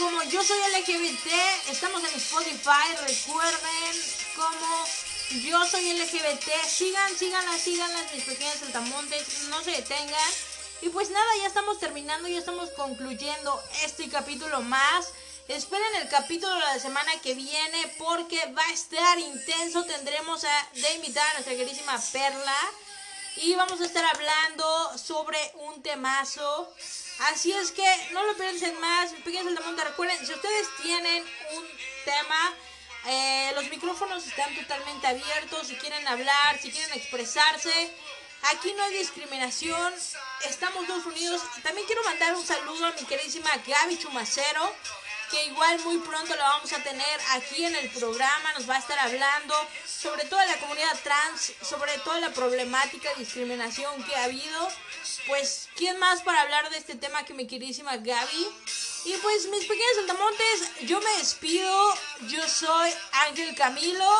como 0.00 0.22
yo 0.24 0.42
soy 0.42 0.56
LGBT, 0.78 1.26
estamos 1.70 2.02
en 2.04 2.14
Spotify, 2.16 2.88
recuerden 3.06 3.92
como 4.34 4.86
yo 5.42 5.66
soy 5.66 5.92
LGBT, 5.92 6.48
sigan, 6.66 7.18
síganlas, 7.18 7.60
síganlas 7.60 8.14
mis 8.14 8.24
pequeñas 8.24 8.60
saltamontes, 8.60 9.42
no 9.50 9.62
se 9.62 9.72
detengan. 9.72 10.30
Y 10.82 10.88
pues 10.88 11.10
nada, 11.10 11.30
ya 11.40 11.46
estamos 11.46 11.78
terminando, 11.78 12.28
ya 12.28 12.38
estamos 12.38 12.70
concluyendo 12.70 13.62
este 13.84 14.08
capítulo 14.08 14.62
más. 14.62 15.12
Esperen 15.48 15.96
el 15.96 16.08
capítulo 16.08 16.54
de 16.54 16.60
la 16.60 16.78
semana 16.78 17.12
que 17.22 17.34
viene 17.34 17.94
porque 17.98 18.52
va 18.52 18.62
a 18.62 18.72
estar 18.72 19.18
intenso. 19.18 19.84
Tendremos 19.84 20.44
a, 20.44 20.68
de 20.74 20.94
invitar 20.94 21.26
a 21.28 21.32
nuestra 21.34 21.54
queridísima 21.54 22.00
Perla. 22.12 22.56
Y 23.36 23.54
vamos 23.54 23.80
a 23.80 23.86
estar 23.86 24.04
hablando 24.04 24.98
sobre 24.98 25.38
un 25.54 25.82
temazo 25.82 26.72
Así 27.20 27.52
es 27.52 27.70
que 27.70 28.08
no 28.12 28.24
lo 28.24 28.34
piensen 28.34 28.80
más, 28.80 29.12
pequeños 29.24 29.44
saltamontes. 29.44 29.84
Recuerden, 29.84 30.26
si 30.26 30.32
ustedes 30.32 30.68
tienen 30.82 31.22
un 31.52 31.64
tema, 32.06 32.54
eh, 33.06 33.52
los 33.54 33.68
micrófonos 33.68 34.26
están 34.26 34.54
totalmente 34.54 35.06
abiertos. 35.06 35.66
Si 35.66 35.76
quieren 35.76 36.06
hablar, 36.08 36.58
si 36.58 36.70
quieren 36.70 36.94
expresarse, 36.94 37.92
aquí 38.42 38.72
no 38.74 38.82
hay 38.82 38.94
discriminación. 38.94 39.92
Estamos 40.48 40.86
todos 40.86 41.06
unidos. 41.06 41.42
También 41.62 41.86
quiero 41.86 42.02
mandar 42.04 42.34
un 42.34 42.46
saludo 42.46 42.86
a 42.86 42.92
mi 42.92 43.04
queridísima 43.04 43.50
Gaby 43.66 43.98
Chumacero 43.98 44.74
que 45.30 45.46
igual 45.46 45.78
muy 45.84 45.98
pronto 45.98 46.34
la 46.34 46.48
vamos 46.48 46.72
a 46.72 46.82
tener 46.82 47.20
aquí 47.30 47.64
en 47.64 47.74
el 47.76 47.88
programa, 47.90 48.52
nos 48.54 48.68
va 48.68 48.74
a 48.74 48.78
estar 48.78 48.98
hablando 48.98 49.54
sobre 49.86 50.24
toda 50.24 50.44
la 50.46 50.56
comunidad 50.58 50.98
trans, 51.04 51.52
sobre 51.62 51.96
toda 51.98 52.18
la 52.20 52.32
problemática 52.32 53.10
de 53.10 53.20
discriminación 53.20 54.02
que 54.04 54.16
ha 54.16 54.24
habido. 54.24 54.68
Pues, 55.26 55.68
¿quién 55.76 55.98
más 55.98 56.22
para 56.22 56.42
hablar 56.42 56.68
de 56.70 56.78
este 56.78 56.96
tema 56.96 57.24
que 57.24 57.34
mi 57.34 57.46
queridísima 57.46 57.96
Gaby? 57.96 58.48
Y 59.04 59.12
pues, 59.22 59.46
mis 59.46 59.64
pequeños 59.64 59.96
saltamontes, 59.96 60.86
yo 60.88 61.00
me 61.00 61.18
despido. 61.18 61.94
Yo 62.28 62.46
soy 62.48 62.90
Ángel 63.28 63.54
Camilo. 63.54 64.10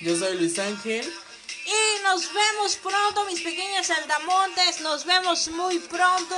Yo 0.00 0.16
soy 0.16 0.38
Luis 0.38 0.58
Ángel. 0.58 1.12
Y 1.68 2.02
nos 2.02 2.32
vemos 2.32 2.76
pronto, 2.76 3.26
mis 3.26 3.42
pequeños 3.42 3.86
saltamontes. 3.86 4.80
Nos 4.80 5.04
vemos 5.04 5.48
muy 5.48 5.78
pronto. 5.78 6.36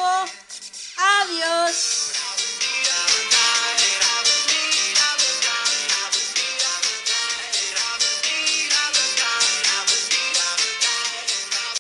Adiós. 0.97 2.30